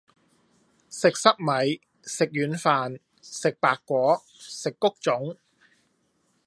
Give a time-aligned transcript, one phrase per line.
[0.89, 5.37] 食塞米，食軟飯，食白果，食穀種